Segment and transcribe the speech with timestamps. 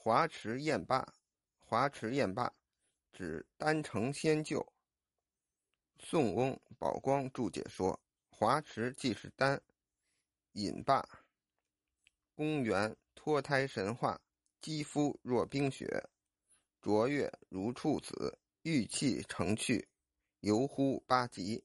[0.00, 1.12] 华池宴罢，
[1.58, 2.54] 华池宴罢，
[3.12, 4.64] 指丹城仙就，
[5.98, 8.00] 宋翁宝光注解说，
[8.30, 9.60] 华池即是丹
[10.52, 11.04] 饮罢，
[12.36, 14.18] 公元脱胎神话，
[14.60, 16.08] 肌肤若冰雪，
[16.80, 19.88] 卓越如处子，玉器成趣，
[20.40, 21.64] 游乎八极。